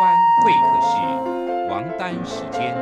[0.00, 0.96] 湾会客室，
[1.68, 2.74] 王丹时间。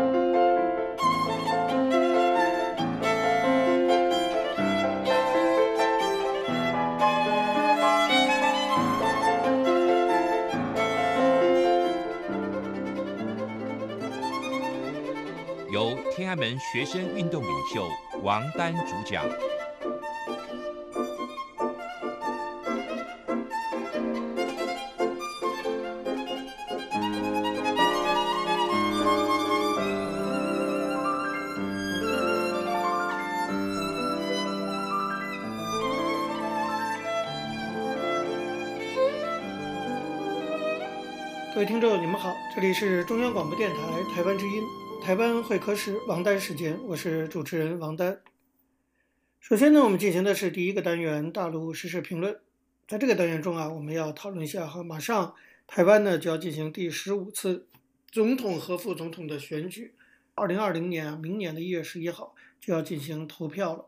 [15.73, 17.85] 由天安门学生运动领袖
[18.23, 19.25] 王丹主讲。
[43.39, 44.65] 广播电台台湾之音，
[45.01, 48.21] 台湾会客室王丹时间，我是主持人王丹。
[49.39, 52.41] 首先呢，我们进行的是第一个单元大陆时事评论，
[52.89, 55.37] 在这个单元中啊，我们要讨论一下哈，马上
[55.69, 57.69] 台湾呢就要进行第十五次
[58.11, 59.95] 总统和副总统的选举，
[60.35, 63.87] 二零二零年，明年的一月十一号就要进行投票了。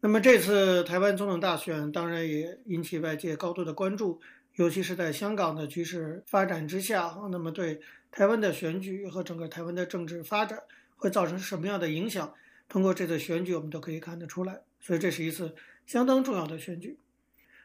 [0.00, 4.22] 那么这次台湾总统大选当然也引起外界高度的关注。
[4.56, 10.62] 尤其是在香港的局势发展之下，那么对台湾的选举和整个台湾的政治发展
[10.96, 12.34] 会造成什么样的影响？
[12.68, 14.62] 通过这次选举，我们都可以看得出来。
[14.80, 15.54] 所以这是一次
[15.86, 16.98] 相当重要的选举。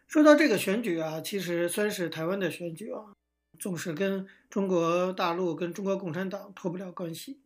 [0.07, 3.13] 说到这个选举啊，其实算是台湾的选举啊，
[3.59, 7.39] 总是跟中国大陆、跟中国共产党脱不了关系。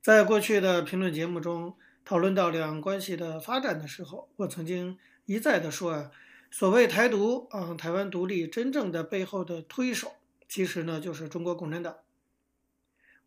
[0.00, 6.10] 在过去的评论节目中讨论到两岸关系的发展的时候，我曾经一再的说啊。
[6.52, 10.14] 所谓台独啊，台湾独立真正的背后的推手，
[10.50, 11.96] 其实呢就是中国共产党。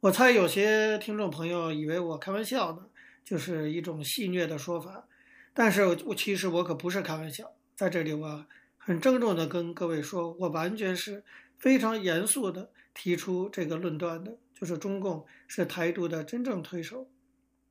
[0.01, 2.87] 我猜有些听众朋友以为我开玩笑呢，
[3.23, 5.07] 就是一种戏谑的说法。
[5.53, 8.45] 但是我其实我可不是开玩笑，在这里我
[8.77, 11.23] 很郑重的跟各位说，我完全是
[11.57, 17.07] 非常严肃的提出这个论断的，就是中共是台独的真正推手。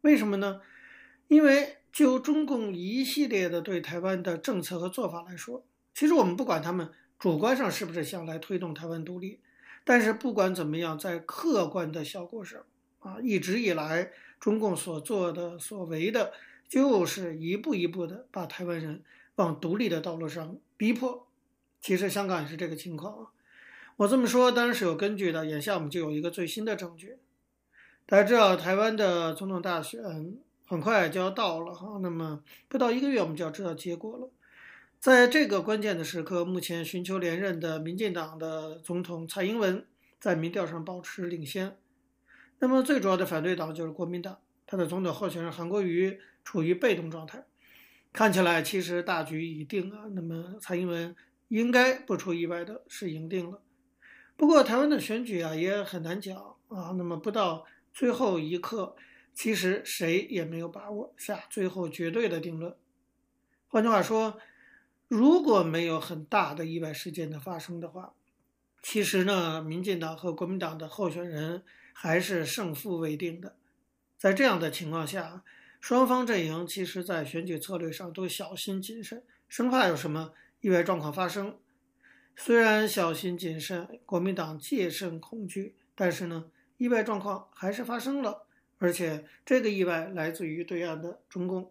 [0.00, 0.62] 为什么呢？
[1.28, 9.40] 因为就中共一系列的对台湾的政策和做法来说，其实我们不管他们主观上是不是想来推动台湾独立，
[9.84, 12.64] 但是不管怎么样，在客观的效果上，
[13.00, 16.32] 啊，一直以来中共所做的所为的，
[16.68, 19.02] 就是一步一步的把台湾人
[19.36, 21.26] 往独立的道路上逼迫。
[21.80, 23.30] 其实香港也是这个情况啊。
[23.96, 27.18] 我这么说当然是有根据的，眼下我们就有一个最新的证据。
[28.06, 30.36] 大家知道台湾的总统大选。
[30.64, 34.30] 很快就要到了哈，那么不到一个月，我们就要知道结果了。
[35.02, 39.84] 在这个关键的时刻，目前寻求连任的民进党的总统蔡英文
[40.20, 41.76] 在民调上保持领先。
[42.60, 47.44] 那么最主要的反对党就是国民党，他的总统候选人韩国瑜处于被动状态。
[48.12, 51.16] 看起来其实大局已定啊，那么蔡英文
[51.48, 53.60] 应该不出意外的是赢定了。
[54.36, 56.36] 不过台湾的选举啊也很难讲
[56.68, 58.94] 啊，那么不到最后一刻。
[59.34, 62.76] 其实谁也没有把握下最后绝对的定论。
[63.66, 64.38] 换句话说，
[65.14, 68.14] 如果没有很大的意外事件的发生的话，
[68.82, 73.54] 其实呢，民进党和国民党的候选人还是胜负未定的。
[74.16, 75.44] 在这样的情况下，
[75.82, 81.58] 双方阵营其实在选举策略上都小心谨慎，生怕有什么意外状况发生。
[82.34, 86.46] 虽然小心谨慎，国民党戒慎恐惧，但是呢，
[86.78, 88.46] 意外状况还是发生了。
[88.78, 91.70] 而且这个意外来自于对岸的中共。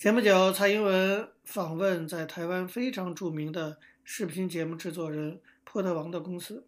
[0.00, 6.66] 前不久，蔡英文访问在台湾非常著名的视频节目制作人波特王的公司。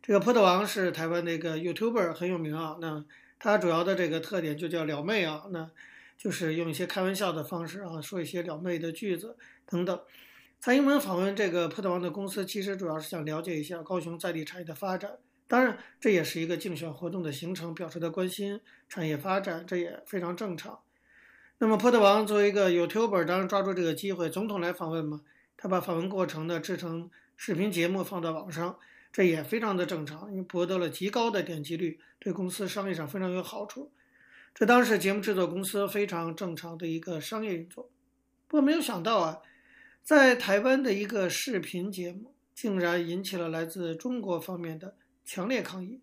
[0.00, 2.78] 这个波特王是台湾那个 YouTuber，很有名啊。
[2.80, 3.04] 那
[3.38, 5.70] 他主要的这个特点就叫撩妹啊，那
[6.16, 10.00] 就是用一些开玩笑的方式啊，说一些撩妹的句子等等。
[10.58, 15.18] 蔡英文访问这个波特王的公司，其实主要是想了解一下高雄在地产业的发展。
[15.46, 20.80] 当然，这也是一个竞选活动的行程，表示他关心产业发展，这也非常正常。
[21.62, 25.20] 那么，波特王作为一个 YouTuber，当然抓住这个机会，总统来访问嘛，
[25.56, 28.76] 他把访问过程呢制成视频节目放到网上，
[29.12, 33.92] 这也非常的正常，因为博得了极高的点击率，对公司商业上非常有好处。
[34.52, 37.88] 这当时节目制作公司非常正常的一个商业运作。
[38.48, 39.38] 不过，没有想到啊，
[40.02, 44.96] 在台湾的一个视频节目，竟然引起了来自中国方面的。
[45.24, 46.00] 强烈抗议，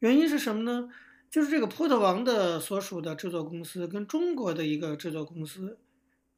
[0.00, 0.90] 原因是什么呢？
[1.36, 5.78] 就是这个波特王的所属的制作公司跟中国的一个制作公司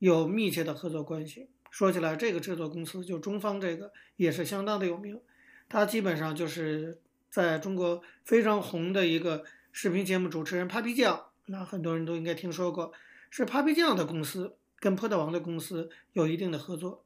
[0.00, 1.48] 有密切的合作关系。
[1.70, 5.20] 说起来，这个制作公司就中方这个也是相当的有名，
[5.68, 7.00] 它基本上就是
[7.30, 12.92] 在中国非常红的一个视频节目主持人 Papi 酱，那很多人都应该听说过，
[13.30, 17.04] 是 Papi 酱的公司跟波特王的公司有一定的合作。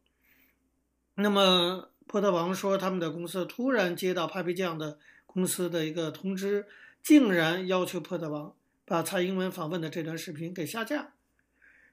[1.17, 6.65] 那么波特王说他们的公司突然接到 Papi 酱的公司的一个通知，
[7.02, 8.54] 竟然要求波特王
[8.84, 11.14] 把蔡英文访问的这段视频给下架。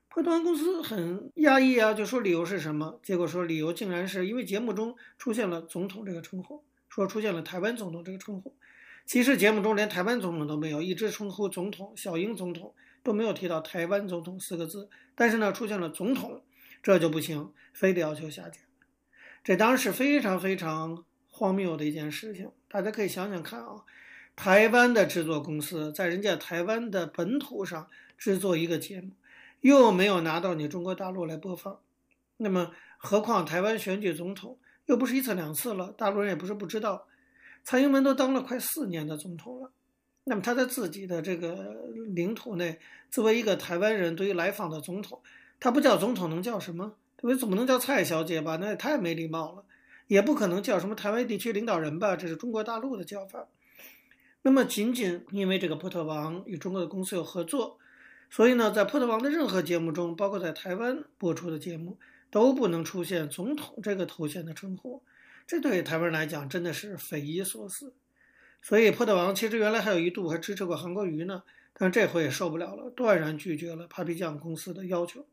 [0.08, 3.00] 波特王公司很压抑啊，就说理由是什么？
[3.04, 8.56] 结果说理由竟然是因为节目中出现了“总统”这个称呼，说出现了“台湾总统”这个称呼。
[9.06, 12.74] 其实节目中连台湾总统都没有，一直称呼总统小英总统
[13.04, 14.90] 都没有提到台湾总统四个字。
[15.16, 16.44] 但是呢，出现了“总统”，
[16.82, 18.60] 这就不行，非得要求下架。
[19.44, 22.52] 这当然是非常非常荒谬的一件事情。
[22.68, 23.84] 大家可以想想看啊，
[24.42, 29.10] 台湾的制作公司在人家台湾的本土上制作一个节目。
[29.60, 31.78] 又没有拿到你中国大陆来播放，
[32.38, 37.06] 那么何况台湾选举总统又不是一次两次了，大陆人也不是不知道，
[37.66, 39.72] 蔡英文都当了快四年的总统了，
[40.24, 41.76] 那么他在自己的这个
[42.16, 42.80] 领土内，
[43.12, 45.22] 作为一个台湾人，对于来访的总统，
[45.60, 46.94] 他不叫总统能叫什么？
[47.18, 47.36] 对不对？
[47.38, 48.56] 总不能叫蔡小姐吧？
[48.56, 49.66] 那也太没礼貌了，
[50.08, 52.16] 也不可能叫什么台湾地区领导人吧？
[52.16, 53.46] 这是中国大陆的叫法。
[54.42, 57.78] 那么仅仅因为这个波特王与中国的公司有合作。
[58.32, 61.98] 所以呢，在波特王的任何节目中，包括在台湾播出的节目，
[62.30, 65.02] 都不能出现“总统”这个头衔的称呼。
[65.48, 67.94] 这对台湾人来讲真的是匪夷所思。
[68.62, 71.42] 所以，波特王其实原来还有一度还支持过韩国瑜呢，
[71.74, 75.26] 但这回也受不了了，断然拒绝了 Papi 酱公司的要求。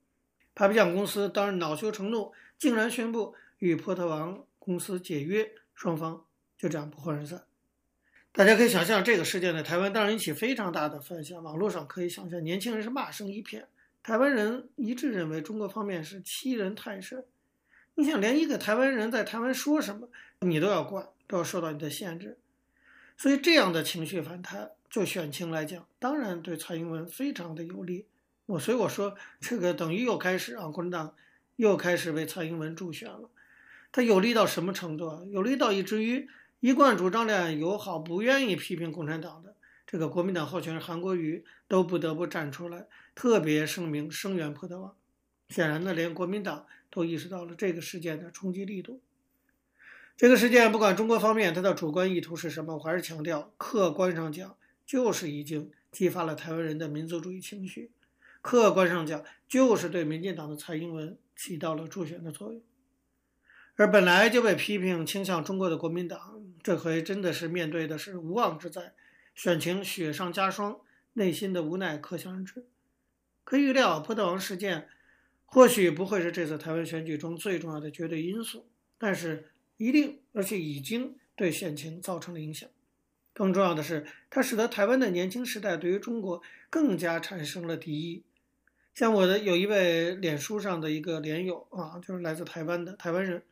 [0.55, 6.25] Papi 酱公司当然恼羞成怒，竟然宣布与波特王公司解约，双方
[6.57, 7.46] 就这样不欢而散。
[8.37, 11.43] 大家可以想象，这个事件在台湾当然引起非常大的反响。
[11.43, 13.67] 网络上可以想象，年轻人是骂声一片。
[14.03, 17.25] 台湾人一致认为中国方面是欺人太甚。
[17.95, 20.07] 你想，连一个台湾人在台湾说什么，
[20.41, 22.37] 你都要管，都要受到你的限制。
[23.17, 28.05] 所以这样的情绪反弹，就选情来讲，当然对蔡英文非常的有利。
[28.45, 31.15] 我所以我说，这个等于又开始啊，国民党
[31.57, 33.31] 又开始为蔡英文助选了。
[33.91, 35.23] 他有利到什么程度啊？
[35.31, 36.29] 有利到以至于。
[36.61, 39.55] 一贯主张两岸友好，不愿意批评共产党的
[39.87, 44.97] 这个国民党候选人韩国瑜都不得不站出来，特别声明声援波特旺。
[45.49, 49.01] 显然呢，连国民党都意识到了这个事件的冲击力度。
[50.17, 54.57] 这个事件不管中国方面它的主观意图是什么，我还是强调，客观上讲
[54.87, 57.93] 就是已经激发了台湾人的民族主义情绪，
[58.41, 62.63] 客观上讲就是对民进党的蔡英文起到了助选的作用。
[63.77, 66.36] 而本来就被批评倾向中国的国民党，
[66.67, 68.93] 这回真的是面对的是无妄之灾，
[69.37, 70.81] 选情雪上加霜，
[71.13, 72.67] 内心的无奈可想而知。
[73.45, 74.89] 可预料，波特王事件
[75.45, 78.67] 或许不会是这次台湾选举中最重要的绝对因素，
[78.99, 82.69] 但是一定而且已经对选情造成了影响。
[83.33, 88.25] 更重要的是，它使得台湾的年轻时代对于中国更加产生了敌意。
[88.93, 93.45] 像我的有一位脸书上的一个脸友啊，就是来自台湾的台湾人。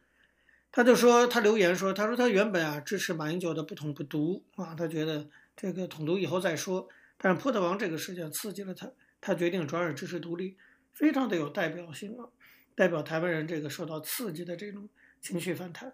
[0.76, 5.24] 他就说，他留言说，他说他原本啊支持马英九的不统不独啊，他觉得
[5.56, 6.88] 这个统独以后再说。
[7.16, 8.90] 但是波特王这个事件刺激了他，
[9.20, 10.56] 他决定转而支持独立，
[10.92, 12.26] 非常的有代表性啊，
[12.74, 14.88] 代表台湾人这个受到刺激的这种
[15.20, 15.92] 情绪反弹。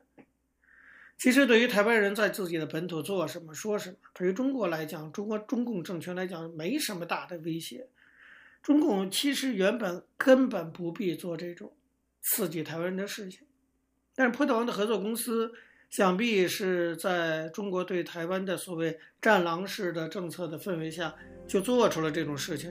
[1.18, 7.86] 其实对于台湾人在自己的本土做什么说什么，对于中国来讲，中国中共政权来讲没什么大的威胁。
[8.62, 11.70] 中共其实原本根本不必做这种
[12.22, 13.46] 刺激台湾人的事情。
[14.20, 15.50] 但是波特王的合作公司
[15.88, 21.14] 想必是在中国对台湾的所谓“战狼式”的政策的氛围下，
[21.48, 22.70] 就做出了这种事情，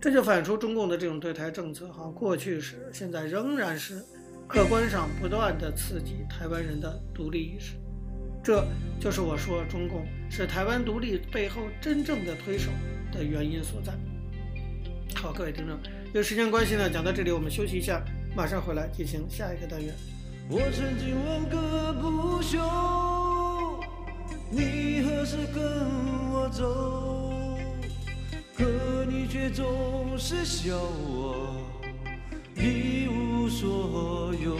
[0.00, 4.02] 这就反映出中共的这种对台政策，哈，过去是，现在仍然是，
[4.48, 7.74] 客观上不断的刺激台湾人的独立意识，
[8.42, 8.66] 这
[8.98, 12.72] 就是我说中共是台湾独立背后真正的推手
[13.12, 13.92] 的原因所在。
[15.14, 15.78] 好，各位听众，
[16.12, 19.94] 由于时间关系呢，讲到这里我们休息一下，马上回来进行下一个单元。
[20.48, 22.58] 我曾经问个不休，
[24.50, 25.62] 你何时跟
[26.30, 27.58] 我走？
[28.54, 28.64] 可
[29.08, 31.56] 你却总是笑我
[32.54, 34.56] 一无所有。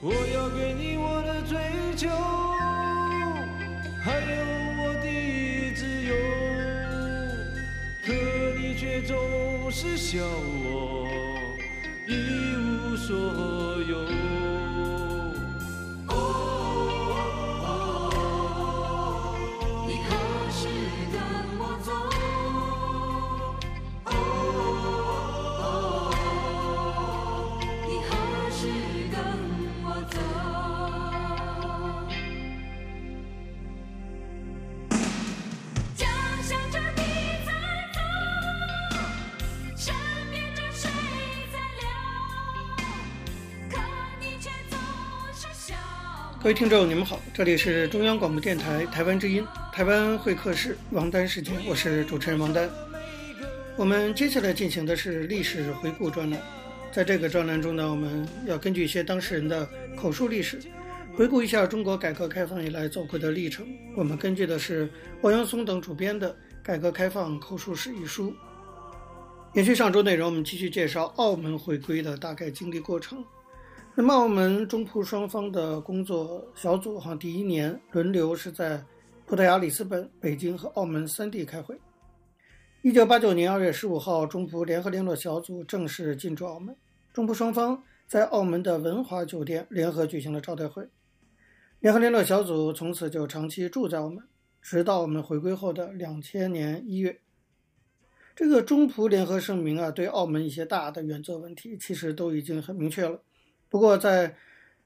[0.00, 1.56] 我要给你我的追
[1.96, 2.08] 求，
[4.02, 4.44] 还有
[4.82, 5.06] 我的
[5.76, 6.12] 自由，
[8.04, 8.12] 可
[8.58, 9.16] 你却总
[9.70, 11.06] 是笑我
[12.06, 13.14] 一无所
[13.82, 14.61] 有。
[46.42, 52.68] 各位听众，你们好，这里是中央广播电台台湾之音，台湾会客室王丹时间，我是主持人王丹。
[53.76, 56.42] 我们接下来进行的是历史回顾专栏，
[56.90, 60.60] 在这个专栏中呢，我们要根据一些当事人的口述历史，
[61.14, 63.64] 回顾一下中国改革开放以来走过的历程。
[63.94, 66.28] 我们根据的是欧阳松等主编的
[66.60, 68.34] 《改革开放口述史》一书。
[69.54, 73.24] 延续上周内容，我们继续介绍澳门回归的大概经历过程。
[73.94, 78.82] 那么，澳门中葡双方的工作小组哈，第一年轮流是在
[79.26, 81.78] 葡萄牙、里斯本、北京和澳门三地开会。
[82.80, 86.74] 一九八九年二月十五号，中葡联合联络小组正式进驻澳门，
[87.12, 90.88] 中葡双方在澳门的文华酒店联合举行了招待会。
[91.80, 94.24] 联合联络小组从此就长期住在澳门，
[94.62, 97.20] 直到我们回归后的两千年一月。
[98.34, 103.20] 这个中葡联合声明啊，对澳门一些大的原则问题，其实都已经很明确了。
[103.72, 104.36] 不过，在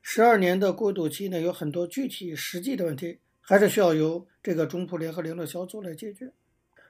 [0.00, 6.30] 十二年的过渡期呢，有很多具体实际的问题，还是需要由这个中葡联合联络小组来解决。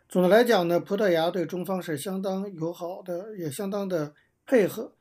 [0.06, 4.92] 总的来讲呢，葡萄牙对中方是相当友好的，也相当的配合。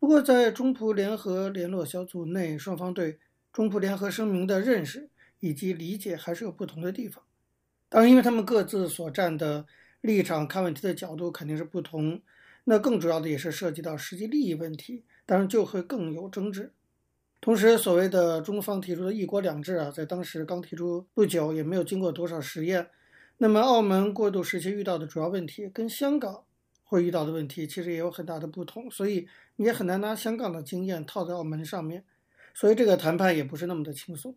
[0.00, 3.20] 不过，在中葡联合联络小组内，双方对
[3.52, 7.22] 中葡联合声明的认识以及理解还是有不同的地方。
[7.88, 9.64] 当然，因为他们各自所站的
[10.00, 12.20] 立场、看问题的角度肯定是不同，
[12.64, 15.04] 那更主要的也是涉及到实际利益问题。
[15.24, 16.72] 当然就会更有争执。
[17.40, 22.88] 同时，所谓的中方提出的一国两制啊，在当时刚提出不久，也没有经过多少实验。
[23.38, 26.44] 那么，澳门过渡时期遇到的主要问题，跟香港
[26.84, 29.26] 会遇到的问题其实也有很大的不同，所以
[29.56, 32.04] 你也很难拿香港的经验套在澳门上面。
[32.52, 34.36] 所以，这个谈判也不是那么的轻松。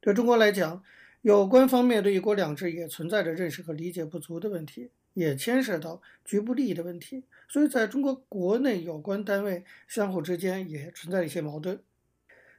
[0.00, 0.82] 对中国来讲，
[1.20, 4.90] 有关方面对一国两制也存在着认识和理解不足的问题。
[5.14, 11.80] 也牵涉到局部利益的问题，所以在中国国内有关单位相互之间也存在一些矛盾。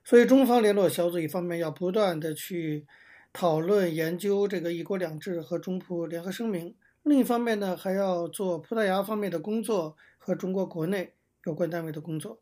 [0.04, 2.86] 所以中方联络小组一方面要不断地去
[3.32, 11.14] 讨论研究这个一国两制和中葡联合声明，另一方面呢还要做葡萄牙方面的工作和中国国内
[11.46, 12.40] 有关单位的工作，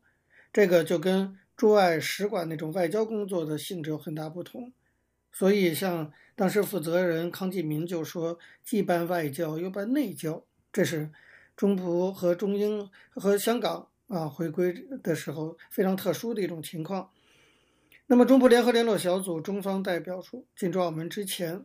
[0.52, 4.72] 这个就跟驻外使馆那种外交工作的性质有很大不同。
[5.32, 11.10] 所以，像当时负责人康纪民就说，既办外交又办内交，这是
[11.56, 14.72] 中葡和中英和香港啊回归
[15.02, 17.10] 的时候非常特殊的一种情况。
[18.06, 21.64] 那么，中葡联合联络小组中方代表处进驻澳门之前，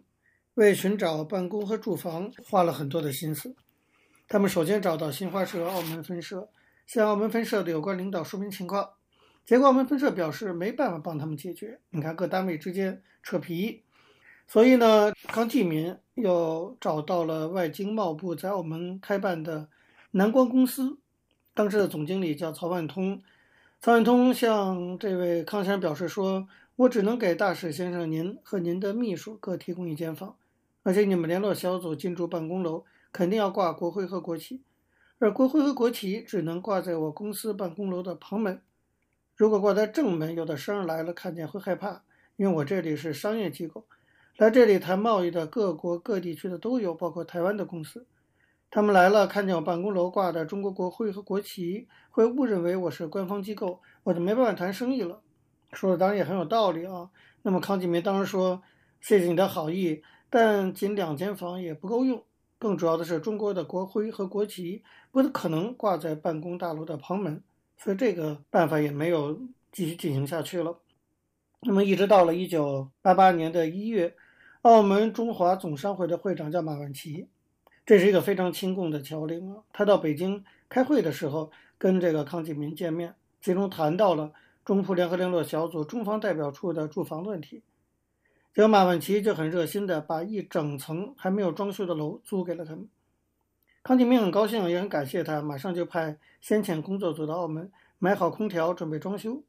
[0.53, 3.53] 为寻找办公和住房花了很多的心思。
[4.29, 6.49] 他们首先找到新华社澳门分社，
[6.85, 8.89] 向澳门分社的有关领导说明情况。
[9.45, 11.79] 结果，澳门分社表示没办法帮他们解决。
[11.89, 13.83] 你看，各单位之间扯皮，
[14.47, 19.67] 所以呢，康纪民又找到了外经贸部在澳门开办的
[20.11, 20.97] 南光公司，
[21.53, 23.21] 当时的总经理叫曹万通。
[23.81, 30.37] 曹万通向这位康先生表示说：“我只能给大使先生您和您的秘书各提供一间房，
[30.83, 34.61] 而且你们联络小组进驻办公楼肯定要挂国徽和国旗，
[35.19, 38.61] 而国徽和国旗只能挂在我公司办公楼的旁门。”
[39.35, 42.03] 如果挂在正门，有的商人来了看见会害怕，
[42.37, 43.85] 因为我这里是商业机构，
[44.37, 48.05] 来这里谈贸易的各国各地区的都有，包括台湾的公司。
[48.69, 55.21] 他们来了看见我办公楼挂的中国国徽和国旗，会误认为我是官方机构，我就没办法谈生意了。
[55.73, 57.09] 说的当然也很有道理啊。
[57.41, 58.61] 那么康纪民当时说
[59.01, 62.23] ：“谢谢你的好意，但仅两间房也不够用。
[62.59, 67.41] 更主要的是，中国的国徽和国旗不可能挂在办公大楼的旁门。”
[67.79, 69.39] 所以这个办法也没有
[69.71, 70.77] 继续进行下去了。
[71.61, 74.15] 那么一直到了一九八八年的一月，
[74.61, 77.27] 澳门中华总商会的会长叫马万祺，
[77.85, 79.63] 这是一个非常亲共的侨领啊。
[79.73, 84.33] 他到北京开会的时候，跟这个康纪民见面，其中谈到了
[84.63, 87.63] 中葡联合联络小组中方代表处的住房问题。
[88.53, 92.87] 结果马万祺就很热心的把一整层还没有装修的楼租给了他们。
[93.83, 99.43] 康纪民很高兴，也很感谢他，马上就派先遣工作组到澳门买好空调，准备装修。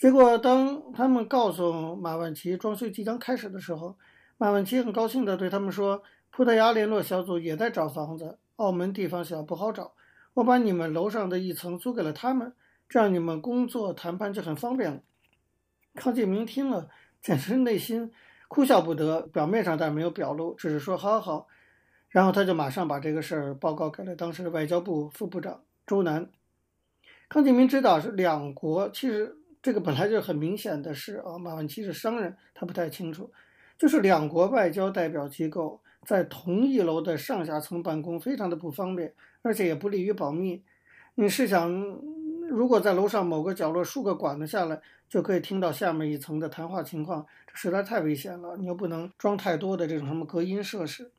[0.00, 3.98] 结果，当他们告诉马万祺装修即将开始的时候，
[4.38, 6.02] 马万祺很高兴地对他们说
[6.32, 9.92] ：“葡萄牙联络小组也在找房子，澳门地方小不好找，
[10.32, 12.54] 我把你们楼上的一层租给了他们，
[12.88, 15.02] 这样你们工作谈判就很方便了。”
[15.94, 16.88] 康纪民听了，
[17.20, 18.10] 简直内心
[18.48, 21.46] 哭笑不得，表面上但没有表露，只是说：“好好好。”
[22.08, 26.30] 然后他就马上把这个事儿报告给了当时的外交部副部长周南。
[27.28, 31.38] 康纪民知道是两国，其实这个本来就很明显的事啊。
[31.38, 33.30] 马万祺是商人，他不太清楚，
[33.78, 39.12] 就是两国外交代表机构在同一楼的上下层办公，非常的不方便，
[39.42, 40.62] 而且也不利于保密。
[41.14, 41.70] 你试想，
[42.48, 48.56] 如果在楼上某个角落竖个管子下来，就可以听到下面一层的谈话情况，这实在太危险了。
[48.56, 51.10] 你又不能装太多的这种什么隔音设施，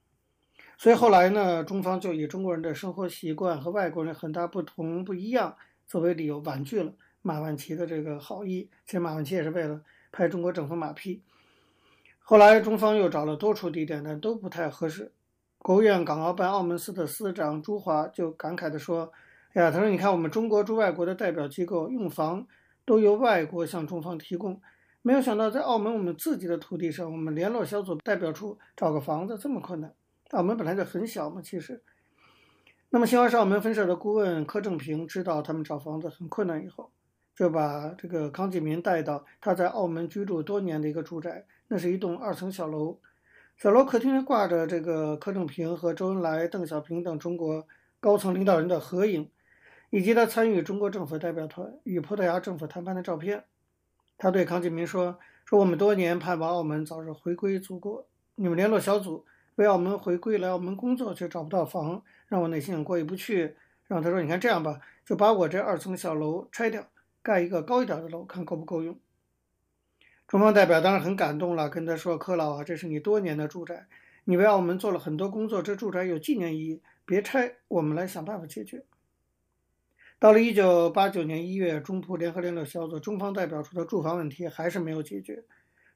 [0.78, 5.56] 所以后来呢，中方就以中国人的生活习惯和外国人很大不同不一样
[5.86, 8.70] 作为理由，婉拒了马万祺的这个好意。
[8.86, 11.22] 其实马万祺也是为了拍中国政府马屁。
[12.20, 15.12] 后来中方又找了多处地点，但都不太合适。
[15.58, 19.12] 国务院港澳办澳门司的司长朱华就感慨地说
[19.54, 22.48] ：“哎呀，他说你看我们中国驻外国的代表机构用房。”
[22.84, 24.60] 都由外国向中方提供，
[25.04, 29.94] 没有想到在澳门我们自己的土地上，我们联络小组代表处找个房子这么困难。
[30.32, 31.84] 澳门本来就很小嘛，其实。
[32.90, 36.92] 那么新华社澳门分社的顾问柯正平知道他们找房子很困难以后，
[37.42, 43.00] 就把这个康纪民带到他在澳门居住多年的一个住宅，那是一栋二层小楼，
[43.58, 47.66] 小楼客厅挂着这个柯正平和周恩来、邓小平等中国
[48.00, 49.28] 高层领导人的合影。
[49.90, 53.44] 以及他参与中国政府代表团与葡萄牙政府谈判的照片，
[54.20, 58.06] 他对康纪民说：“说我们多年盼望澳门早日回归祖国，
[58.36, 63.56] 你们联络小组为澳门回归来澳门工作却找不到房，让我内心很过意不去。
[63.88, 66.86] 然后他说：‘你看这样吧，就把我这二层小楼拆掉，
[67.22, 69.00] 盖一个高一点的楼，看够不够用。’
[70.28, 73.88] 中方代表当然很感动了，跟他说：‘柯老啊，这是你多年的住宅，
[74.24, 78.86] 你为澳门做了很多工作，这住宅有纪念意义，别拆，我们来想办法解决。’”
[80.20, 85.44] 到了一九八九年一月，中葡联合联络小组中方代表处的住房问题还是没有解决。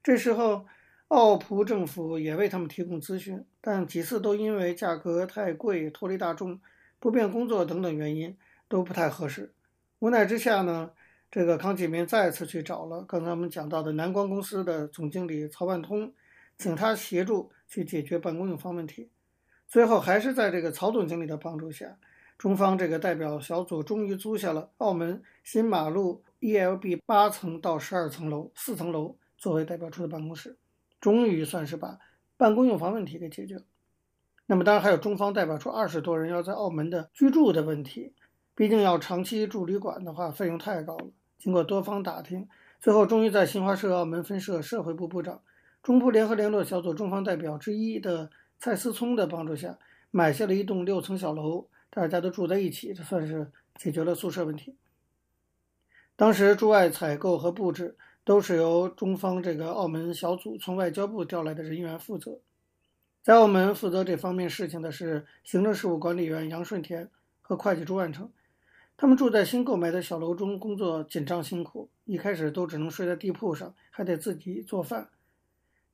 [0.02, 0.66] 这时候，
[1.10, 6.60] 澳葡政府也为他们提供咨询，但几次都因为价格太贵、脱离大众、
[7.00, 8.36] 不便工作等等原因
[8.68, 9.54] 都不太合适。
[10.00, 10.90] 无奈之下呢，
[11.36, 16.14] 这个康纪民再次去找了刚才我们讲到的南光公司的总经理曹万通，
[16.58, 19.12] 请他协助去解决办公用房问题。
[19.68, 21.98] 最后还是在这个曹总经理的帮助下。
[22.38, 30.58] 中方这个代表小组终于租下了澳门新马路 ELB 八层到十二层楼四层楼作为代表处的办公室，
[31.02, 32.00] 终于算是把
[32.38, 33.64] 办公用房问题给解决了。
[34.46, 38.14] 那么当然还有中方代表处二十多人要在澳门的居住的问题，
[38.56, 41.10] 毕竟要长期住旅馆的话费用太高了。
[41.38, 42.48] 经过多方打听，
[42.80, 45.42] 最后终于在新华社澳门分社社会部部长、
[45.84, 49.78] 中葡联合联络小组中方代表之一的蔡思聪的帮助下，
[50.12, 51.68] 买下了一栋六层小楼。
[51.90, 54.76] 大家都住在一起，这算是解决了宿舍问题。
[56.18, 62.40] 当时驻外采购和布置都是由中方这个澳门小组从外交部调来的人员负责。
[63.24, 67.10] 在澳门负责这方面事情的是行政事务管理员杨顺田
[67.42, 68.30] 和会计朱万成。
[68.98, 75.10] 他们住在新购买的小楼中，工作紧张辛苦，一开始都只能睡在地铺上，还得自己做饭。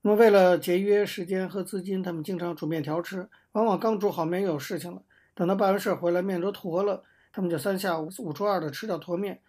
[0.03, 5.01] 那么为了节约时间和资金，他们经常煮面条吃，往往刚煮好面有事情了。
[5.33, 9.41] 等到办完事回来，面都坨了，他们就三下五五除二的吃掉坨面。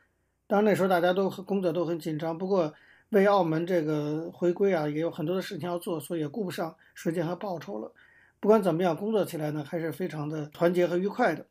[0.46, 2.72] 当然那时候大家都工作都很紧张，不过
[3.10, 7.92] 为澳门这个回归啊，也有很多的事情要做，所以也顾不上时间和报酬了。
[8.40, 11.46] 不管怎么样，工作起来呢，还是非常的团结和愉快的。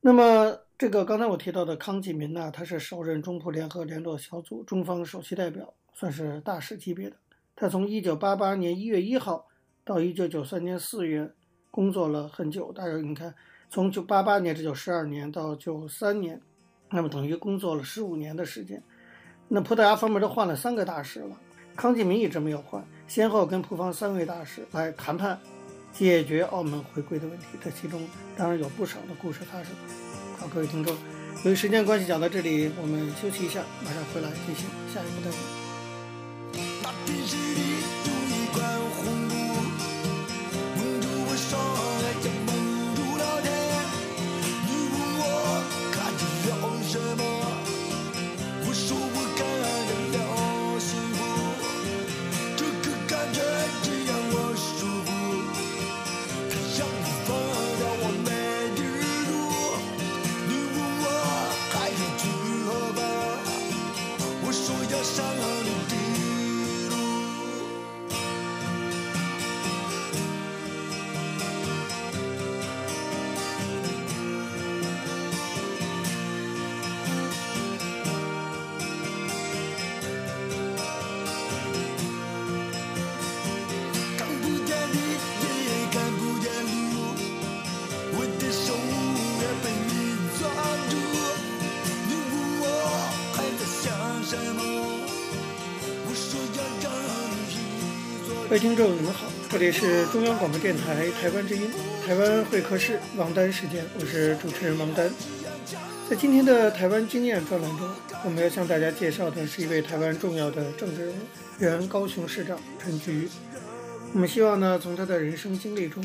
[0.00, 7.16] 那么这个刚才我提到的康纪民呢，他是首任中葡联合联络小组中方首席代表，算是大使级别的。
[7.56, 9.46] 他从一九八八年一月一号
[9.84, 11.32] 到一九九三年四月。
[11.70, 13.32] 工作了很久，大概你看，
[13.68, 16.40] 从九八八年这就十二年到九三年，
[16.90, 18.82] 那么等于工作了十五年的时间。
[19.46, 21.38] 那葡萄牙方面都换了三个大使了，
[21.76, 25.38] 康纪民一直没有换，先后跟葡方三位大使来谈判，
[25.92, 27.44] 解决澳门回归的问题。
[27.62, 29.72] 这其中当然有不少的故事发生。
[30.38, 30.96] 好，各位听众，
[31.44, 35.38] 由于时间关系讲到这里，我们休息一下，马上回来进行下一个单元。
[98.48, 101.70] 各位听众，你们好，这里是中央广播电台台湾之音，
[102.06, 105.10] 台湾会客室王丹时间，我是主持人王丹。
[106.08, 107.86] 在今天的台湾经验专栏中，
[108.24, 111.18] 我们要向大家介绍的是一位台湾重要的政治人物，
[111.58, 113.28] 原高雄市长陈菊。
[114.14, 116.02] 我们希望呢，从他的人生经历中，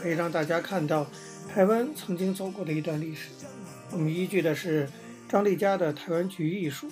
[0.00, 1.04] 可以让大家看到
[1.52, 3.30] 台湾曾经走过的一段历史。
[3.90, 4.88] 我们依据的是
[5.28, 6.86] 张丽佳的《台湾局艺术》。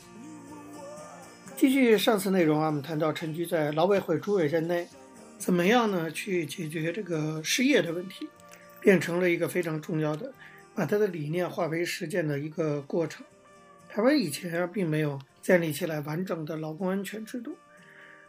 [1.59, 4.87] 继续上次内容啊，我们谈到陈菊在劳委会主委任内，
[5.39, 6.09] 怎么样呢？
[6.09, 8.29] 去解决这个失业的问题，
[8.81, 10.33] 变成了一个非常重要的，
[10.73, 13.27] 把他的理念化为实践的一个过程。
[13.89, 17.57] 台湾以前啊，并没有建立起来完整的劳工安全制度，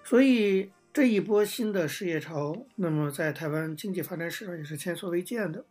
[0.03, 5.63] 所以这一波新的失业潮，那么在台湾经济发展史上也是前所未见的。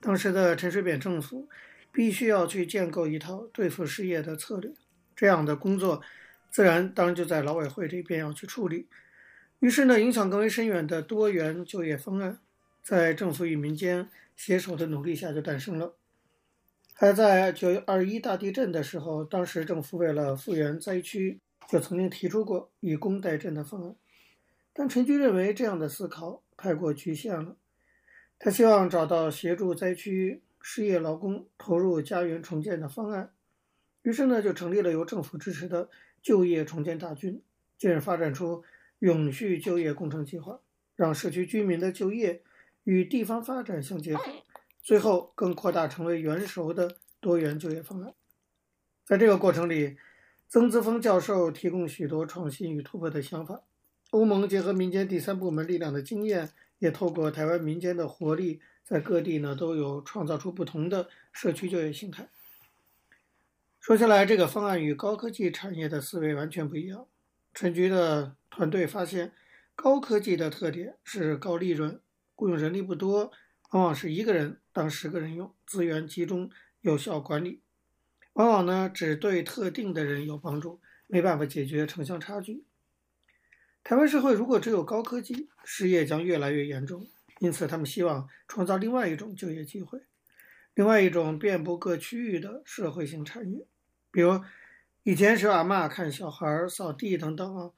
[0.00, 1.48] 当时的陈水扁政府
[1.90, 4.70] 必须要去建构一套对付失业的策略，
[5.16, 6.00] 这样的工作
[6.54, 8.86] 自然当然就在劳委会这边要去处理。
[9.58, 12.38] 于是呢，影响更为深远的多元就业方案，
[12.80, 15.96] 在政府与民间携手的努力下就诞生了。
[16.92, 23.96] 还在九月二一大地震的时候，当时政府为了复原灾区，就曾经提出过以工代赈的方案。
[24.72, 27.56] 但陈菊认为这样的思考太过局限了，
[28.38, 33.32] 他希望找到协助灾区失业劳工投入家园重建的方案。
[34.02, 35.88] 于是呢，就成立了由政府支持的
[36.24, 37.42] 就业重建大军，
[37.76, 38.64] 进而发展出
[39.00, 40.58] 永续就业工程计划，
[40.96, 42.42] 让社区居民的就业
[42.84, 44.24] 与地方发展相结合。
[44.82, 48.14] 最后更扩大成为成熟的多元就业方案。
[49.04, 49.98] 在这个过程里，
[50.48, 53.62] 曾资峰教授提供许多创新与突破的想法。
[54.10, 62.28] 欧盟结合民间第三部门力量的经验，也透过台湾民间的活力，在各地呢都有创造出不同的社区就业形态。
[63.84, 67.06] 说起来，这个方案与高科技产业的思维完全不一样。
[67.52, 69.34] 陈菊的团队发现，
[69.74, 72.00] 高科技的特点是高利润，
[72.34, 73.30] 雇佣人力不多。
[73.72, 77.60] 往往是一个人当十个人用，资源集中，有效管理。
[78.32, 82.64] 往往呢，只对特定的人有帮助，没办法解决城乡差距。
[83.82, 87.06] 台湾社会如果只有高科技，失业将越来越严重。
[87.40, 90.00] 因此，他们希望创造另外一种就业机会，
[90.72, 93.66] 另外一种遍布各区域的社会性产业。
[94.14, 94.40] 比如，
[95.02, 97.72] 以前是阿嬷看小孩、扫地等等啊，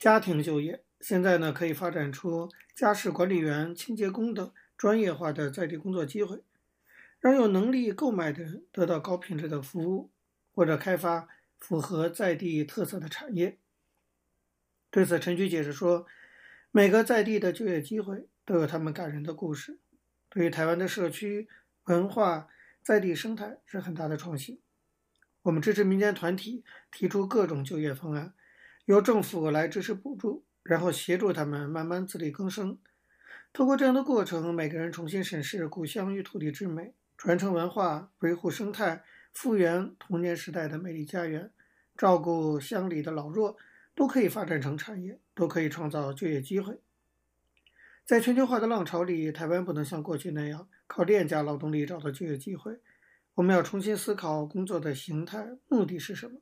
[0.00, 4.52] 家庭就业，现在呢，可以发展出家事管理员、清洁工等。
[4.76, 6.42] 专业化的在地工作机会，
[7.18, 10.10] 让有能力购买的人得到高品质的服务，
[10.54, 13.56] 或者开发符合在地特色的产业。
[14.90, 16.04] 对此，陈菊解释说，
[16.70, 19.78] 每个在地的就业机会都有他们感人的故事，
[20.28, 21.48] 对于台湾的社区
[21.84, 22.48] 文化、
[22.82, 24.60] 在地生态是很大的创新。
[25.46, 28.34] 我们支持民间团体提出各种就业方案，
[28.86, 32.76] 由政府来支持补助，然后协助他们慢慢自力更生。
[33.52, 41.52] 通过这样的过程，每个人重新审视故乡与土地之美，传承文化，维护生态，复原童年时代的美丽家园，
[41.96, 43.56] 照顾乡里的老弱，
[43.94, 46.80] 都可以发展成产业，都可以创造就业机会。
[48.04, 52.80] 在全球化的浪潮里，台湾不能像过去那样靠廉价劳动力找到就业机会，
[53.36, 56.40] 我们要重新思考工作的形态，目的是什么？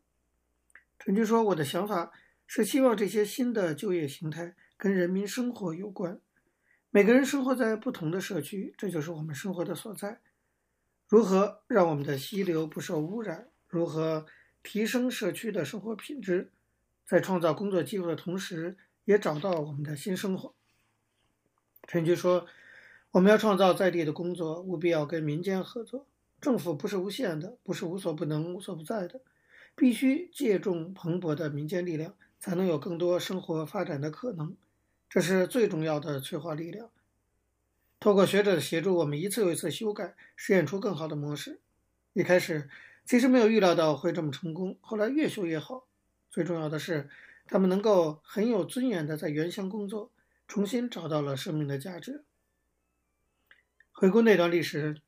[0.97, 2.13] 陈菊说：“我的想法
[2.47, 6.21] 是希望这些新的就业形态跟人民生活有关。”
[6.93, 10.21] 每个人生活在不同的社区，这就是我们生活的所在。
[11.09, 13.49] 如何让我们的溪流不受污染？
[13.67, 14.27] 如何
[14.63, 16.53] 提升社区的生活品质？
[17.05, 20.55] 在创造工作机会的同时，也找到我们的新生活。
[21.89, 22.47] 陈菊说
[23.11, 26.07] ：“我们要创造在地的工作，务必要跟民间合作。
[26.45, 29.23] 政府不是无限的，不是无所不能、无所不在的，
[29.75, 34.55] 必须借重蓬勃的民间力量，才能有更多生活发展的可能。”
[35.09, 36.91] 这是最重要的催化力量。
[37.99, 41.61] 透过学者的协助，我们一次又一次修改，实验出更好的模式。
[42.13, 42.69] 一开始
[43.07, 45.87] 其实没有预料到会这么成功，后来越修越好。
[46.31, 47.09] 最重要的是，
[47.47, 50.11] 他们能够很有尊严地在原乡工作，
[50.47, 52.23] 重新找到了生命的价值。
[53.93, 55.01] 回顾那段历史，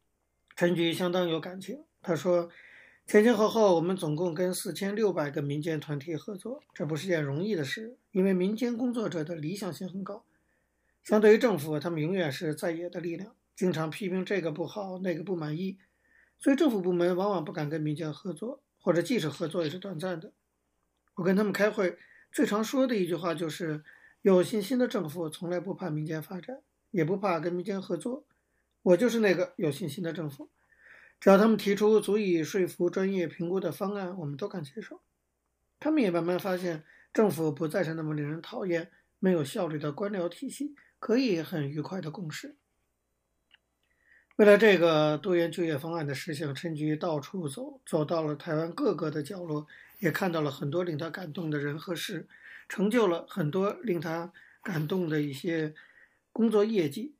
[0.56, 1.84] 陈菊相当有感情。
[2.02, 2.50] 他说。
[3.08, 10.24] 前前后后，我们总共跟四千六百个民间团体合作，这不是件容易的事，因为民间工作者的理想性很高。
[11.04, 15.78] 相对于政府，他们永远是在野的力量，经常批评这个不好，那个不满意，
[16.40, 20.32] 所以政府部门往往不敢跟民间合作，或者即使合作也是短暂的。
[21.14, 21.96] 我跟他们开会，
[22.32, 23.84] 最常说的一句话就是：
[24.22, 26.58] 有信心的政府从来不怕民间发展，
[26.90, 28.24] 也不怕跟民间合作。
[28.86, 30.48] 我就是那个有信心的政府。
[31.18, 35.00] 只要他们提出足以说服专业评估的方案，我们都敢接受。
[35.80, 42.54] 他们也慢慢发现，政府不再是那么令人讨厌、没有效率的官僚体系，可以很愉快的共事。
[44.36, 49.66] 为了这个多元就业方案的实现，陈菊到处走，走到了台湾各个的角落，
[49.98, 52.28] 也看到了很多令他感动的人和事，
[52.68, 55.74] 成就了很多令他感动的一些
[56.32, 57.16] 工作业绩。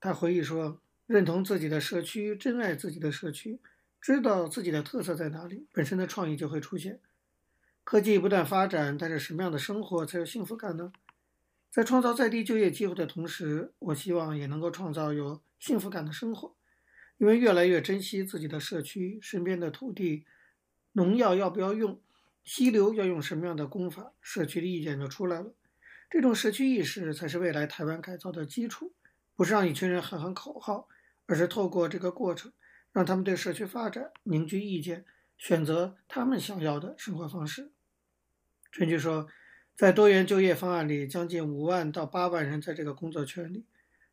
[0.00, 3.60] 他回忆说：“认同自己的社区，珍爱自己的社区，
[4.00, 6.98] 知道自己的特色在哪里，本身的创意就会出现。
[7.84, 10.92] 科技不断发展，但是什么样的生活才有幸福感呢？
[11.70, 16.56] 在创造在地就业机会的同时，我希望也能够创造有幸福感的生活，
[17.18, 20.24] 因为越来越珍惜自己的社区，身边的土地，
[20.92, 22.00] 农药要不要用，
[22.44, 25.52] 溪流要用什么样的工法，社区的意见就出来了。
[26.08, 28.94] 这种社区意识才是未来台湾改造的基础。”
[29.36, 30.86] 不是让一群人喊喊口号，
[31.26, 32.52] 而是透过这个过程，
[32.92, 35.04] 让他们对社区发展凝聚意见，
[35.38, 37.72] 选择他们想要的生活方式。
[38.70, 39.28] 陈菊说，
[39.76, 43.66] 在多元就业方案里，将近五万到八万人在这个工作圈里，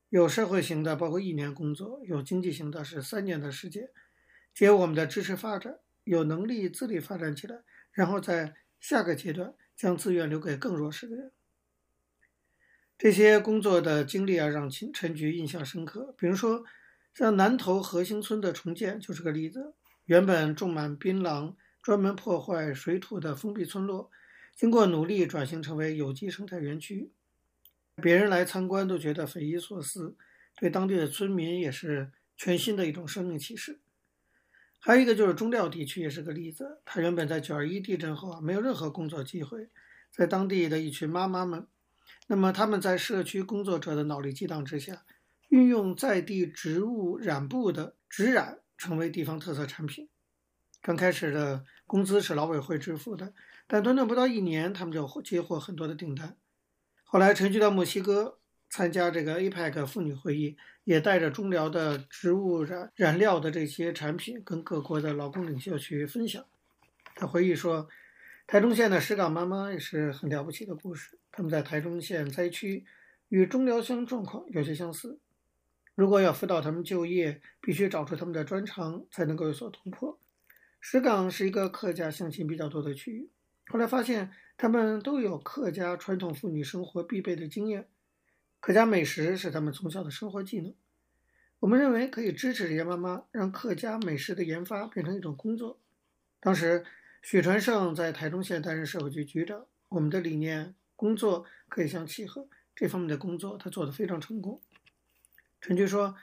[0.09, 3.89] 有社会型的，包括一年工作；有经济型的，是三年的时间。
[4.53, 11.31] 藉我们的支持发展，有能力自力发展起来，然后在下个阶段将资源留给更弱势的人。
[12.97, 16.13] 这些工作的经历啊，让陈陈菊印象深刻。
[16.17, 16.63] 比如说，
[17.13, 19.73] 像南头河兴村的重建就是个例子。
[20.05, 24.09] 原本种满槟榔、专门破坏水土的封闭村落，
[24.55, 27.11] 经过努力转型成为有机生态园区。
[27.95, 30.15] 别人来参观都觉得匪夷所思，
[30.55, 33.79] 对当地的村民也是全新的一种生命启示。
[34.79, 36.81] 还有一个就是中寮地区也是个例子。
[36.83, 39.69] 它原本在九二一地震后啊，没有任何工作机会，
[40.11, 41.67] 在当地的一群妈妈们。
[42.27, 45.05] 那么他们在社区工作者的脑力激荡之下，
[45.51, 50.07] 运用在地植物染布的植染成为地方特色产品。
[50.81, 53.33] 刚开始的工资是劳委会支付的，
[53.67, 56.37] 但短短不到一年，他们就接获很多的订单。
[57.03, 66.45] 后来陈菊到墨西哥参加这个 APEC 妇女会议，也带着中寮的植物染染料的这些产品，跟各国的劳工领袖去分享。
[67.15, 67.87] 他回忆说。
[68.47, 71.17] 台中县的石岗妈妈也是很了不起的故事。
[71.31, 72.83] 他们在台中县灾区，
[73.29, 75.21] 与中寮乡状况有些相似。
[76.01, 80.17] 如果要辅导他们就业，必须找出他们的专长，才能够有所突破。
[80.79, 83.29] 石岗是一个客家乡亲比较多的区域。
[83.67, 87.87] 后来发现，他们都有客家传统妇女生活必备的经验。
[88.59, 90.73] 客家美食是他们从小的生活技能。
[91.59, 95.79] 我们认为可以支持这些妈妈，让客家美食的研发变成一种工作。
[96.39, 96.83] 当时。
[97.23, 104.59] 许传胜在台中县担任社会局局长，我们的理念工作可以相契合，这方面的工作他做得非常成功。
[105.61, 106.15] 陈菊说：“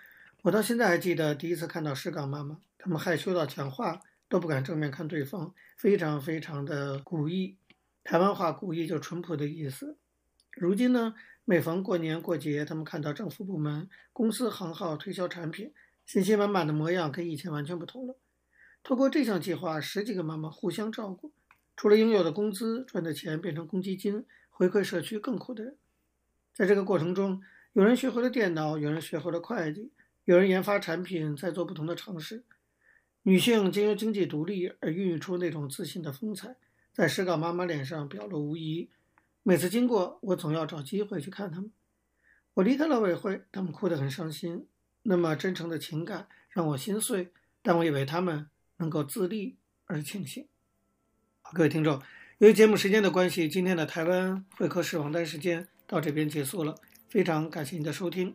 [0.42, 7.56] 我到现在还记得第一次看到石岗妈妈，他们害羞到讲话都不敢正面看对方，非常非常的古意。
[8.02, 9.96] 台湾话古意就淳朴的意思。
[10.50, 15.72] 如今呢，每逢过年过节，他们看到政府部门、公司行号推销产品，
[16.04, 18.18] 信心满满的模样跟以前完全不同了。”
[18.82, 21.32] 通过这项计划，十几个妈妈互相照顾，
[21.76, 25.76] 除了应有的工资，赚的钱变成公积金，回馈社区更苦的人。
[26.52, 27.40] 在这个过程中，
[27.72, 29.90] 有人学会了电脑，有人学会了会计，
[30.24, 32.44] 有人研发产品，在做不同的尝试。
[33.22, 36.56] 女性经由经济独立而孕育出那种自信的风采，
[36.92, 38.90] 在石岗妈妈脸上表露无遗。
[39.42, 41.70] 每次经过，我总要找机会去看他们。
[42.54, 44.66] 我离开了委会，他们哭得很伤心，
[45.02, 48.48] 那么真诚的情感让我心碎，但我以为他们。
[48.80, 50.46] 能够自立而庆幸。
[51.52, 52.00] 各位听众，
[52.38, 56.76] 由于节目时间的关系，今天的台湾会客室王丹时间到这边结束了。
[57.08, 58.34] 非常感谢您的收听。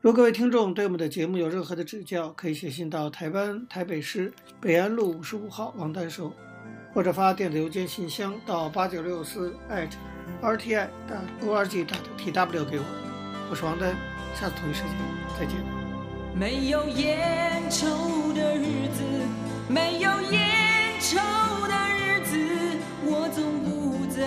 [0.00, 6.32] 如果各位听众对我们的节目有任何的指教，可以写信到台湾台北市北安路五十五号王丹收，
[6.94, 9.54] 或者发电子邮件信箱到八九六四
[10.42, 10.88] @rti.
[11.42, 11.86] org.
[12.16, 12.84] tw 给我。
[13.50, 13.94] 我是王丹，
[14.34, 14.90] 下次同一时间
[15.38, 15.54] 再见。
[16.34, 19.04] 没有烟抽的日子。
[19.68, 21.18] 没有烟抽
[21.68, 22.38] 的日子，
[23.04, 24.26] 我总不在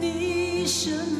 [0.00, 1.15] 你身